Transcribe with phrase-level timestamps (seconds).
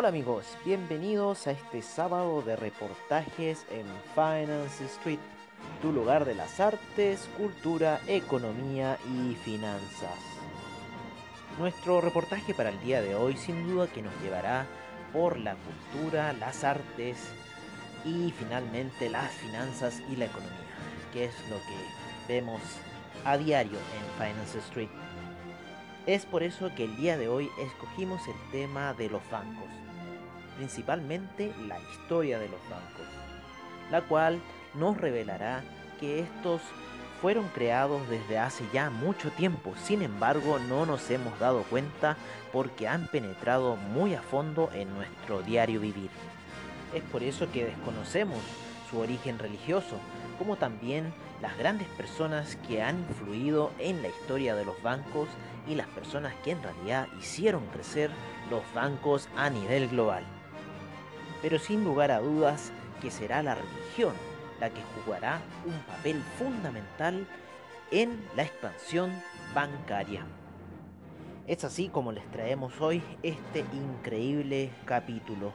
[0.00, 3.84] Hola amigos, bienvenidos a este sábado de reportajes en
[4.14, 5.18] Finance Street,
[5.82, 10.14] tu lugar de las artes, cultura, economía y finanzas.
[11.58, 14.66] Nuestro reportaje para el día de hoy sin duda que nos llevará
[15.12, 17.32] por la cultura, las artes
[18.04, 20.52] y finalmente las finanzas y la economía,
[21.12, 22.62] que es lo que vemos
[23.24, 24.90] a diario en Finance Street.
[26.06, 29.68] Es por eso que el día de hoy escogimos el tema de los bancos,
[30.58, 33.06] principalmente la historia de los bancos,
[33.90, 34.40] la cual
[34.74, 35.62] nos revelará
[36.00, 36.60] que estos
[37.22, 42.16] fueron creados desde hace ya mucho tiempo, sin embargo no nos hemos dado cuenta
[42.52, 46.10] porque han penetrado muy a fondo en nuestro diario vivir.
[46.92, 48.38] Es por eso que desconocemos
[48.90, 49.96] su origen religioso,
[50.38, 55.28] como también las grandes personas que han influido en la historia de los bancos
[55.68, 58.10] y las personas que en realidad hicieron crecer
[58.50, 60.24] los bancos a nivel global.
[61.42, 64.14] Pero sin lugar a dudas que será la religión
[64.60, 67.26] la que jugará un papel fundamental
[67.90, 69.12] en la expansión
[69.54, 70.26] bancaria.
[71.46, 75.52] Es así como les traemos hoy este increíble capítulo,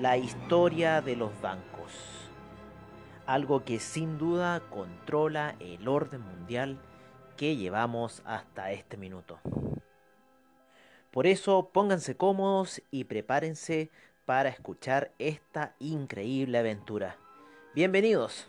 [0.00, 1.92] la historia de los bancos
[3.26, 6.78] algo que sin duda controla el orden mundial
[7.36, 9.40] que llevamos hasta este minuto.
[11.10, 13.90] Por eso pónganse cómodos y prepárense
[14.26, 17.16] para escuchar esta increíble aventura.
[17.74, 18.48] Bienvenidos.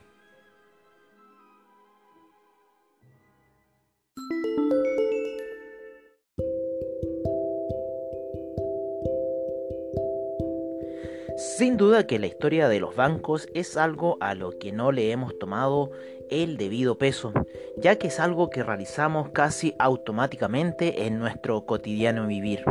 [11.38, 15.12] Sin duda que la historia de los bancos es algo a lo que no le
[15.12, 15.92] hemos tomado
[16.32, 17.32] el debido peso,
[17.78, 22.66] ya que es algo que realizamos casi automáticamente en nuestro cotidiano vivir.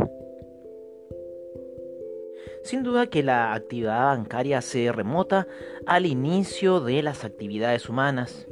[2.67, 5.47] Sin duda que la actividad bancaria se remota
[5.85, 8.45] al inicio de las actividades humanas,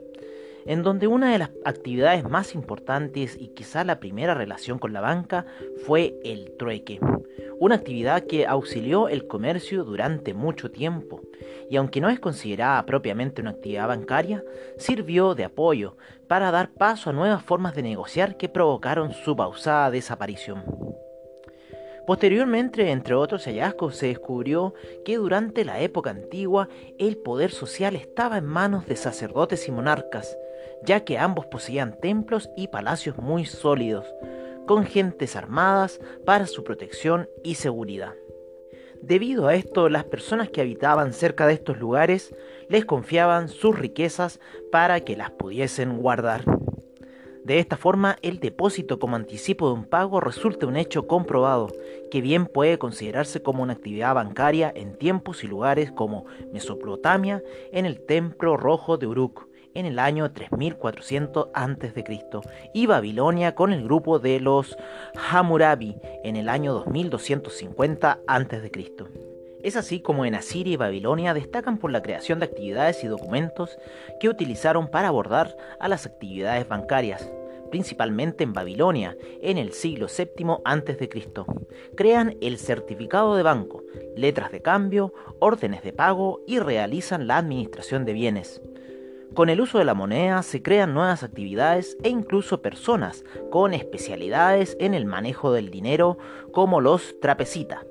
[0.66, 5.02] en donde una de las actividades más importantes y quizá la primera relación con la
[5.02, 5.46] banca
[5.86, 7.02] fue el trueque,
[7.60, 11.20] una actividad que auxilió el comercio durante mucho tiempo
[11.70, 14.46] y aunque no es considerada propiamente una actividad bancaria,
[14.78, 15.98] sirvió de apoyo
[16.30, 20.85] para dar paso a nuevas formas de negociar que provocaron su pausada desaparición.
[22.06, 28.38] Posteriormente, entre otros hallazgos, se descubrió que durante la época antigua el poder social estaba
[28.38, 30.38] en manos de sacerdotes y monarcas,
[30.84, 34.06] ya que ambos poseían templos y palacios muy sólidos,
[34.68, 38.14] con gentes armadas para su protección y seguridad.
[39.02, 42.36] Debido a esto, las personas que habitaban cerca de estos lugares
[42.70, 44.40] les confiaban sus riquezas
[44.72, 46.44] para que las pudiesen guardar.
[47.46, 51.68] De esta forma, el depósito como anticipo de un pago resulta un hecho comprobado,
[52.10, 57.86] que bien puede considerarse como una actividad bancaria en tiempos y lugares como Mesopotamia, en
[57.86, 62.04] el Templo Rojo de Uruk, en el año 3400 a.C.
[62.74, 64.76] y Babilonia con el grupo de los
[65.30, 68.72] Hammurabi en el año 2250 a.C.
[69.66, 73.80] Es así como en Asiria y Babilonia destacan por la creación de actividades y documentos
[74.20, 77.32] que utilizaron para abordar a las actividades bancarias,
[77.70, 81.10] principalmente en Babilonia, en el siglo VII a.C.
[81.96, 83.84] Crean el certificado de banco,
[84.16, 88.62] letras de cambio, órdenes de pago y realizan la administración de bienes.
[89.36, 94.78] Con el uso de la moneda se crean nuevas actividades e incluso personas con especialidades
[94.80, 96.18] en el manejo del dinero
[96.54, 97.84] como los trapecita,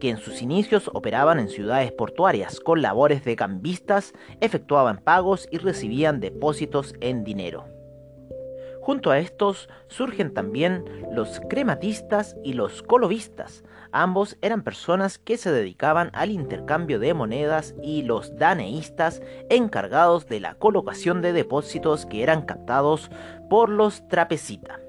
[0.00, 5.58] que en sus inicios operaban en ciudades portuarias con labores de cambistas, efectuaban pagos y
[5.58, 7.69] recibían depósitos en dinero.
[8.80, 13.62] Junto a estos surgen también los crematistas y los colovistas.
[13.92, 20.40] Ambos eran personas que se dedicaban al intercambio de monedas y los daneístas encargados de
[20.40, 23.10] la colocación de depósitos que eran captados
[23.48, 24.80] por los trapecita.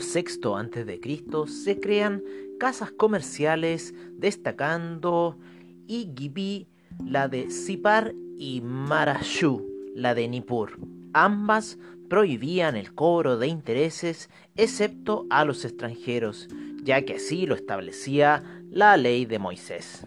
[0.00, 1.46] Siglo VI a.C.
[1.46, 2.22] se crean
[2.58, 5.38] casas comerciales destacando
[5.86, 6.68] Igibi,
[7.04, 10.78] la de Sipar, y Marashu, la de Nippur.
[11.12, 11.78] Ambas
[12.08, 16.48] prohibían el cobro de intereses excepto a los extranjeros,
[16.82, 20.06] ya que así lo establecía la ley de Moisés.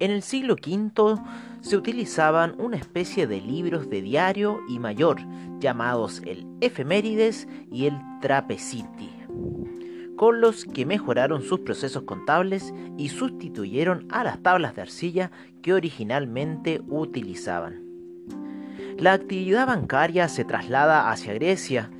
[0.00, 1.20] En el siglo V
[1.60, 5.18] se utilizaban una especie de libros de diario y mayor
[5.58, 9.10] llamados el Efemérides y el Trapeciti,
[10.16, 15.72] con los que mejoraron sus procesos contables y sustituyeron a las tablas de arcilla que
[15.74, 17.82] originalmente utilizaban.
[18.98, 21.90] La actividad bancaria se traslada hacia Grecia,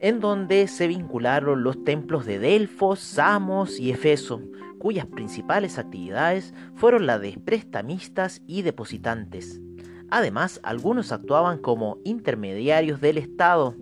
[0.00, 4.42] en donde se vincularon los templos de Delfos, Samos y Efeso,
[4.82, 9.60] cuyas principales actividades fueron las de prestamistas y depositantes.
[10.10, 13.76] Además, algunos actuaban como intermediarios del Estado.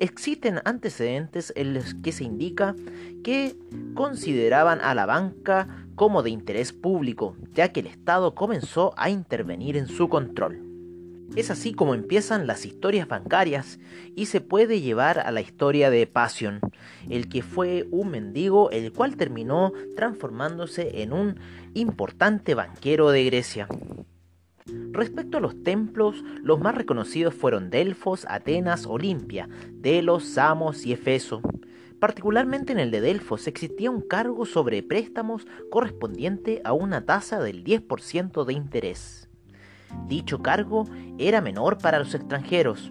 [0.00, 2.76] Existen antecedentes en los que se indica
[3.24, 3.56] que
[3.94, 9.78] consideraban a la banca como de interés público, ya que el Estado comenzó a intervenir
[9.78, 10.71] en su control.
[11.34, 13.78] Es así como empiezan las historias bancarias
[14.14, 16.60] y se puede llevar a la historia de Passion,
[17.08, 21.40] el que fue un mendigo el cual terminó transformándose en un
[21.72, 23.66] importante banquero de Grecia.
[24.90, 31.40] Respecto a los templos, los más reconocidos fueron Delfos, Atenas, Olimpia, Delos, Samos y Efeso.
[31.98, 37.64] Particularmente en el de Delfos existía un cargo sobre préstamos correspondiente a una tasa del
[37.64, 39.30] 10% de interés.
[40.06, 40.84] Dicho cargo
[41.18, 42.90] era menor para los extranjeros.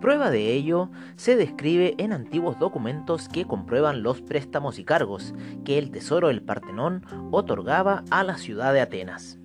[0.00, 5.34] Prueba de ello se describe en antiguos documentos que comprueban los préstamos y cargos
[5.64, 9.38] que el tesoro del Partenón otorgaba a la ciudad de Atenas.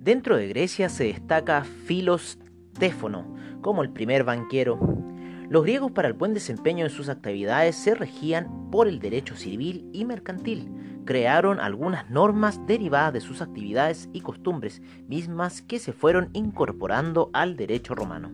[0.00, 4.80] Dentro de Grecia se destaca Filostéfono como el primer banquero.
[5.48, 9.88] Los griegos para el buen desempeño de sus actividades se regían por el derecho civil
[9.92, 10.70] y mercantil,
[11.04, 17.56] crearon algunas normas derivadas de sus actividades y costumbres, mismas que se fueron incorporando al
[17.56, 18.30] derecho romano.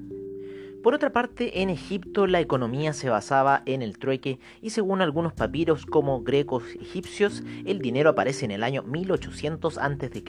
[0.83, 5.35] Por otra parte, en Egipto la economía se basaba en el trueque y según algunos
[5.35, 10.25] papiros como grecos egipcios, el dinero aparece en el año 1800 a.C.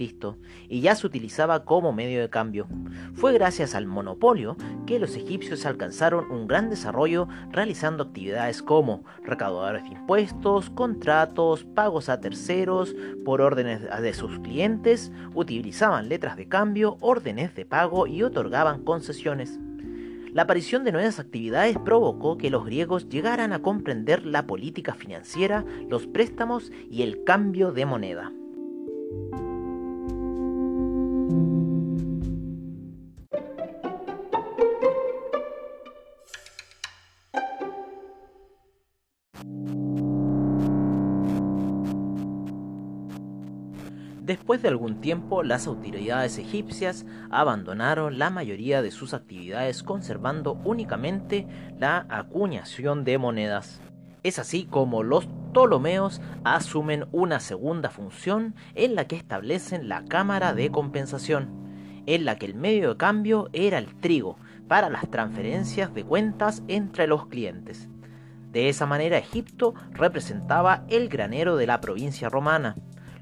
[0.67, 2.67] y ya se utilizaba como medio de cambio.
[3.13, 9.83] Fue gracias al monopolio que los egipcios alcanzaron un gran desarrollo realizando actividades como recaudadores
[9.83, 12.93] de impuestos, contratos, pagos a terceros
[13.23, 19.57] por órdenes de sus clientes, utilizaban letras de cambio, órdenes de pago y otorgaban concesiones.
[20.33, 25.65] La aparición de nuevas actividades provocó que los griegos llegaran a comprender la política financiera,
[25.89, 28.31] los préstamos y el cambio de moneda.
[44.31, 51.45] Después de algún tiempo, las autoridades egipcias abandonaron la mayoría de sus actividades conservando únicamente
[51.77, 53.81] la acuñación de monedas.
[54.23, 60.53] Es así como los Ptolomeos asumen una segunda función en la que establecen la cámara
[60.53, 61.49] de compensación,
[62.05, 64.37] en la que el medio de cambio era el trigo
[64.69, 67.89] para las transferencias de cuentas entre los clientes.
[68.53, 72.77] De esa manera Egipto representaba el granero de la provincia romana,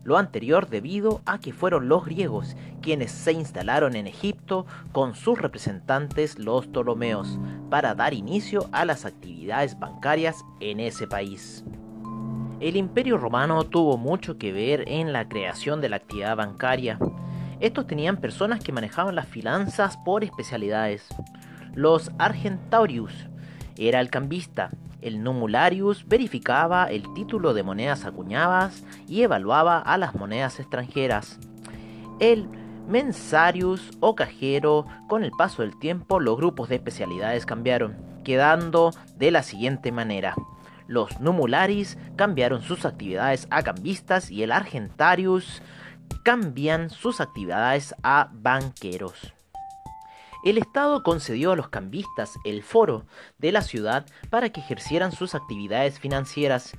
[0.10, 5.40] lo anterior debido a que fueron los griegos quienes se instalaron en Egipto con sus
[5.40, 7.38] representantes los Ptolomeos
[7.70, 11.64] para dar inicio a las actividades bancarias en ese país.
[12.60, 16.98] El imperio romano tuvo mucho que ver en la creación de la actividad bancaria.
[17.60, 21.08] Estos tenían personas que manejaban las finanzas por especialidades.
[21.76, 23.14] Los Argentaurius
[23.78, 30.16] era el cambista, el numularius verificaba el título de monedas acuñadas y evaluaba a las
[30.16, 31.40] monedas extranjeras.
[32.20, 32.48] El
[32.88, 39.32] mensarius o cajero, con el paso del tiempo los grupos de especialidades cambiaron, quedando de
[39.32, 40.36] la siguiente manera.
[40.88, 45.62] Los numularis cambiaron sus actividades a cambistas y el argentarius
[46.24, 49.34] cambian sus actividades a banqueros
[50.44, 53.06] el Estado concedió a los cambistas el foro
[53.38, 56.74] de la ciudad para que ejercieran sus actividades financieras,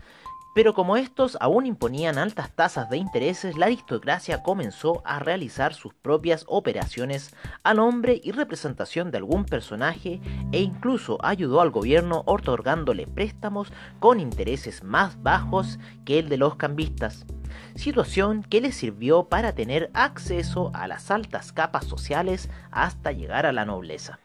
[0.54, 5.95] pero como estos aún imponían altas tasas de intereses, la aristocracia comenzó a realizar sus
[5.95, 10.21] propias operaciones a nombre y representación de algún personaje
[10.52, 16.57] e incluso ayudó al gobierno otorgándole préstamos con intereses más bajos que el de los
[16.57, 17.25] cambistas
[17.75, 23.52] situación que le sirvió para tener acceso a las altas capas sociales hasta llegar a
[23.52, 24.19] la nobleza.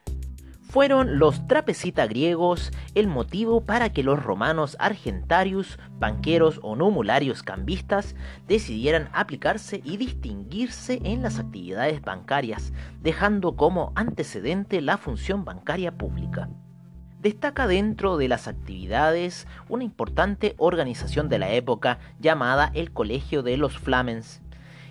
[0.75, 8.13] Fueron los trapecita griegos el motivo para que los romanos argentarius, banqueros o numularios cambistas
[8.45, 16.49] decidieran aplicarse y distinguirse en las actividades bancarias, dejando como antecedente la función bancaria pública.
[17.21, 23.55] Destaca dentro de las actividades una importante organización de la época llamada el Colegio de
[23.55, 24.41] los Flamens,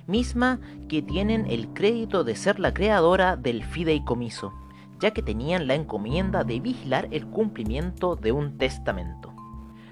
[0.06, 4.54] misma que tienen el crédito de ser la creadora del fideicomiso,
[5.00, 9.34] ya que tenían la encomienda de vigilar el cumplimiento de un testamento.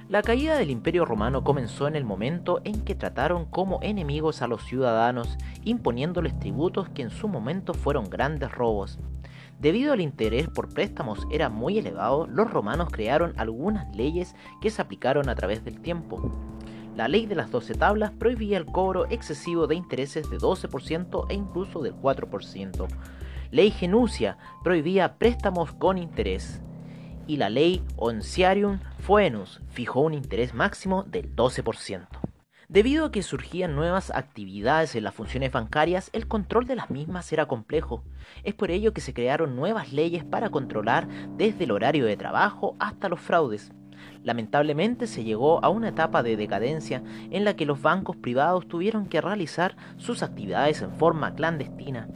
[0.08, 4.46] La caída del Imperio Romano comenzó en el momento en que trataron como enemigos a
[4.46, 8.98] los ciudadanos, imponiéndoles tributos que en su momento fueron grandes robos.
[9.58, 14.82] Debido al interés por préstamos era muy elevado, los romanos crearon algunas leyes que se
[14.82, 16.20] aplicaron a través del tiempo.
[16.96, 21.34] La ley de las 12 tablas prohibía el cobro excesivo de intereses de 12% e
[21.34, 22.86] incluso del 4%.
[23.52, 26.62] Ley Genucia prohibía préstamos con interés.
[27.26, 32.06] Y la ley Onciarium Foenus fijó un interés máximo del 12%.
[32.70, 37.30] Debido a que surgían nuevas actividades en las funciones bancarias, el control de las mismas
[37.30, 38.02] era complejo.
[38.42, 41.06] Es por ello que se crearon nuevas leyes para controlar
[41.36, 43.70] desde el horario de trabajo hasta los fraudes.
[44.22, 49.04] Lamentablemente se llegó a una etapa de decadencia en la que los bancos privados tuvieron
[49.04, 52.08] que realizar sus actividades en forma clandestina,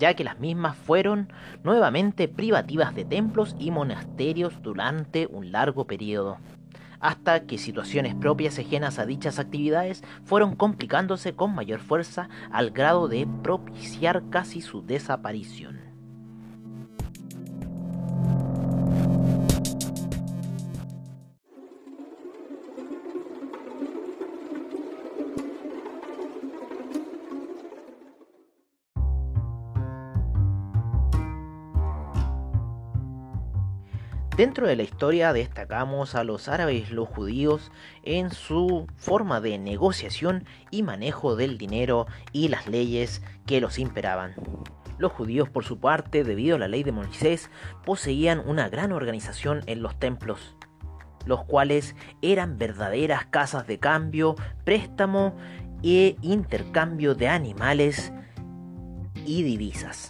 [0.00, 6.38] ya que las mismas fueron nuevamente privativas de templos y monasterios durante un largo periodo,
[7.00, 13.08] hasta que situaciones propias ajenas a dichas actividades fueron complicándose con mayor fuerza al grado
[13.08, 15.89] de propiciar casi su desaparición.
[34.40, 37.70] Dentro de la historia destacamos a los árabes y los judíos
[38.04, 44.32] en su forma de negociación y manejo del dinero y las leyes que los imperaban.
[44.96, 47.50] Los judíos, por su parte, debido a la ley de Moisés,
[47.84, 50.56] poseían una gran organización en los templos,
[51.26, 55.36] los cuales eran verdaderas casas de cambio, préstamo
[55.82, 58.10] e intercambio de animales
[59.26, 60.08] y divisas.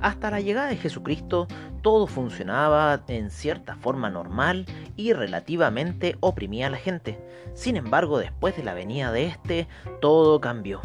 [0.00, 1.48] Hasta la llegada de Jesucristo
[1.82, 7.18] todo funcionaba en cierta forma normal y relativamente oprimía a la gente.
[7.54, 9.68] Sin embargo, después de la venida de este,
[10.00, 10.80] todo cambió.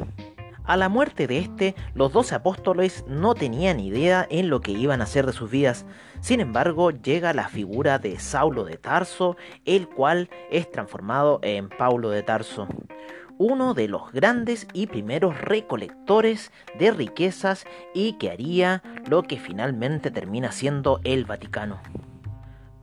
[0.64, 5.02] A la muerte de este, los doce apóstoles no tenían idea en lo que iban
[5.02, 5.86] a hacer de sus vidas.
[6.22, 12.12] Sin embargo, llega la figura de Saulo de Tarso, el cual es transformado en Paulo
[12.12, 12.68] de Tarso
[13.42, 20.12] uno de los grandes y primeros recolectores de riquezas y que haría lo que finalmente
[20.12, 21.80] termina siendo el Vaticano.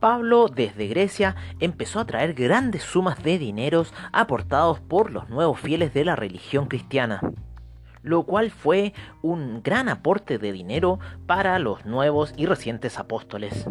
[0.01, 5.93] Pablo desde Grecia empezó a traer grandes sumas de dineros aportados por los nuevos fieles
[5.93, 7.21] de la religión cristiana,
[8.01, 13.65] lo cual fue un gran aporte de dinero para los nuevos y recientes apóstoles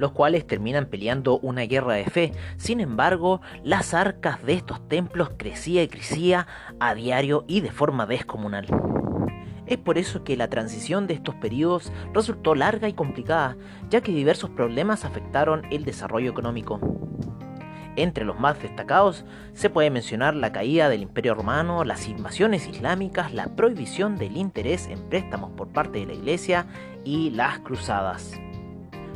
[0.00, 2.32] los cuales terminan peleando una guerra de fe.
[2.56, 6.46] Sin embargo, las arcas de estos templos crecía y crecía
[6.80, 8.66] a diario y de forma descomunal.
[9.66, 13.56] Es por eso que la transición de estos periodos resultó larga y complicada,
[13.88, 16.80] ya que diversos problemas afectaron el desarrollo económico.
[17.96, 23.34] Entre los más destacados se puede mencionar la caída del Imperio Romano, las invasiones islámicas,
[23.34, 26.66] la prohibición del interés en préstamos por parte de la Iglesia
[27.04, 28.40] y las cruzadas.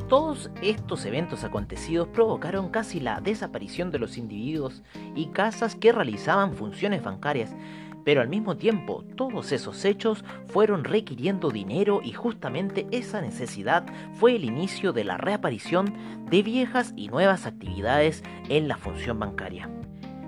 [0.08, 4.82] Todos estos eventos acontecidos provocaron casi la desaparición de los individuos
[5.14, 7.56] y casas que realizaban funciones bancarias,
[8.04, 14.36] pero al mismo tiempo todos esos hechos fueron requiriendo dinero y justamente esa necesidad fue
[14.36, 15.94] el inicio de la reaparición
[16.28, 19.70] de viejas y nuevas actividades en la función bancaria.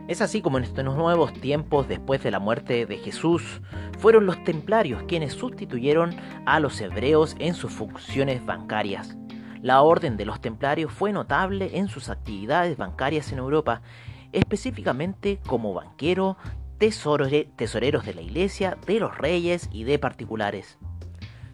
[0.09, 3.61] Es así como en estos nuevos tiempos después de la muerte de Jesús,
[3.99, 6.17] fueron los templarios quienes sustituyeron
[6.47, 9.17] a los hebreos en sus funciones bancarias.
[9.67, 13.83] La orden de los templarios fue notable en sus actividades bancarias en Europa,
[14.31, 16.37] específicamente como banquero,
[16.79, 20.79] tesoreros de la iglesia, de los reyes y de particulares.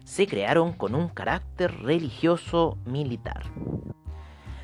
[0.03, 3.45] Se crearon con un carácter religioso militar.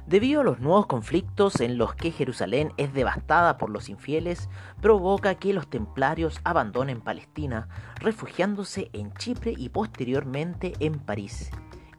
[0.05, 4.47] Debido a los nuevos conflictos en los que Jerusalén es devastada por los infieles,
[4.79, 11.49] provoca que los templarios abandonen Palestina, refugiándose en Chipre y posteriormente en París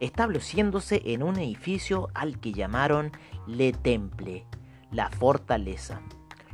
[0.01, 3.11] estableciéndose en un edificio al que llamaron
[3.47, 4.45] Le Temple,
[4.91, 6.01] la fortaleza,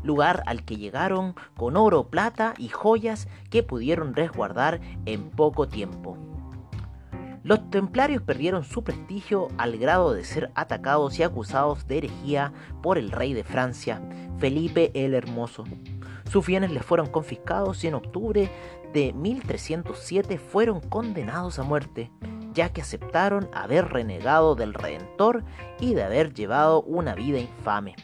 [0.04, 6.18] lugar al que llegaron con oro, plata y joyas que pudieron resguardar en poco tiempo.
[7.44, 12.52] Los templarios perdieron su prestigio al grado de ser atacados y acusados de herejía
[12.84, 14.02] por el rey de Francia,
[14.38, 15.64] Felipe el Hermoso.
[16.30, 18.52] Sus bienes les fueron confiscados y en octubre
[18.94, 22.12] de 1307 fueron condenados a muerte,
[22.58, 25.44] ya que aceptaron haber renegado del Redentor
[25.80, 27.96] y de haber llevado una vida infame.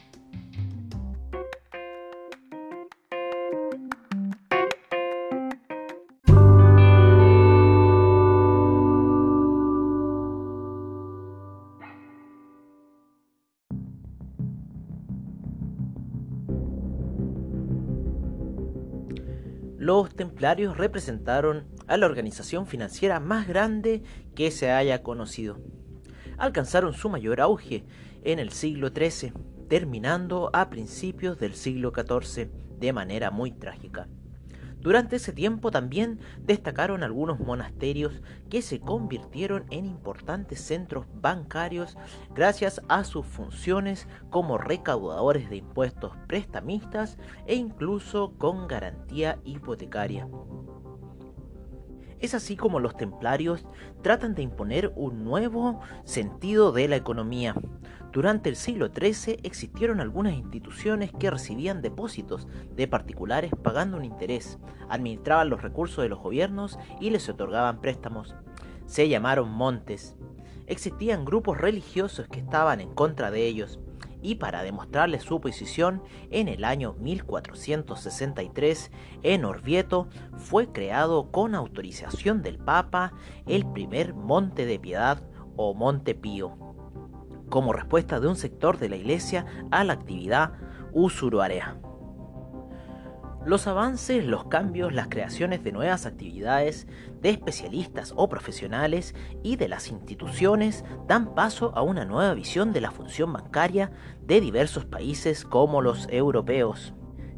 [19.83, 24.03] los templarios representaron la organización financiera más grande
[24.35, 25.59] que se haya conocido.
[26.37, 27.83] Alcanzaron su mayor auge
[28.23, 29.33] en el siglo XIII,
[29.69, 34.07] terminando a principios del siglo XIV de manera muy trágica.
[34.83, 41.97] Durante ese tiempo también destacaron algunos monasterios que se convirtieron en importantes centros bancarios
[42.35, 50.27] gracias a sus funciones como recaudadores de impuestos prestamistas e incluso con garantía hipotecaria.
[52.23, 53.65] Es así como los templarios
[54.01, 57.53] tratan de imponer un nuevo sentido de la economía,
[58.13, 64.59] durante el siglo XIII existieron algunas instituciones que recibían depósitos de particulares pagando un interés,
[64.87, 68.35] administraban los recursos de los gobiernos y les otorgaban préstamos.
[68.85, 70.15] Se llamaron montes.
[70.67, 73.79] Existían grupos religiosos que estaban en contra de ellos,
[74.23, 76.01] y para demostrarles su posición,
[76.31, 83.13] en el año 1463 en Orvieto fue creado con autorización del Papa
[83.45, 85.21] el primer Monte de Piedad
[85.55, 86.57] o Monte Pío
[87.49, 90.53] como respuesta de un sector de la Iglesia a la actividad
[90.91, 91.77] usuruarea.
[93.45, 96.87] Los avances, los cambios, las creaciones de nuevas actividades,
[97.21, 102.79] de especialistas o profesionales y de las instituciones dan paso a una nueva visión de
[102.79, 106.93] la función bancaria de diversos países como los europeos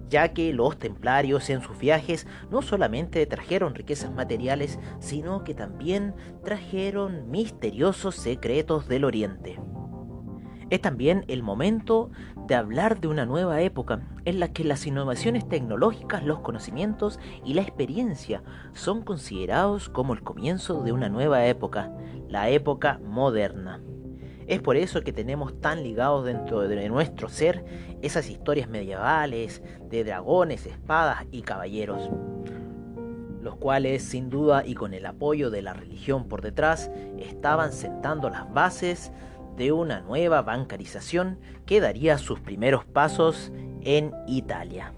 [0.08, 6.14] ya que los templarios en sus viajes no solamente trajeron riquezas materiales, sino que también
[6.44, 9.60] trajeron misteriosos secretos del Oriente.
[10.70, 12.10] Es también el momento
[12.48, 17.54] de hablar de una nueva época en la que las innovaciones tecnológicas, los conocimientos y
[17.54, 18.42] la experiencia
[18.74, 21.92] son considerados como el comienzo de una nueva época,
[22.30, 23.80] la época moderna.
[24.48, 27.64] Es por eso que tenemos tan ligados dentro de nuestro ser
[28.02, 32.10] esas historias medievales de dragones, espadas y caballeros,
[33.42, 38.30] los cuales sin duda y con el apoyo de la religión por detrás estaban sentando
[38.30, 39.12] las bases
[39.56, 44.94] de una nueva bancarización que daría sus primeros pasos en Italia.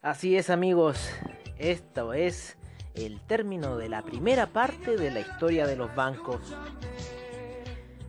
[0.00, 1.10] Así es amigos,
[1.58, 2.56] esto es
[2.94, 6.40] el término de la primera parte de la historia de los bancos.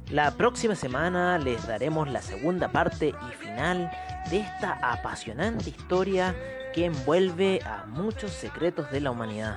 [0.10, 3.92] La próxima semana les daremos la segunda parte y final
[4.32, 6.36] de esta apasionante historia
[6.74, 9.56] que envuelve a muchos secretos de la humanidad,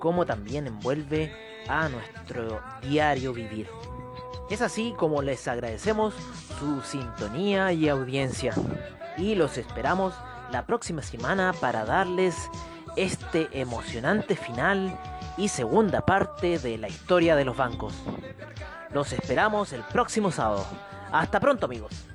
[0.00, 1.32] como también envuelve
[1.68, 3.68] a nuestro diario vivir.
[4.50, 6.12] Es así como les agradecemos
[6.58, 8.54] su sintonía y audiencia
[9.16, 10.12] y los esperamos
[10.50, 12.34] la próxima semana para darles
[12.96, 14.98] este emocionante final
[15.36, 17.94] y segunda parte de la historia de los bancos.
[18.90, 20.66] Los esperamos el próximo sábado.
[21.10, 22.11] Hasta pronto amigos.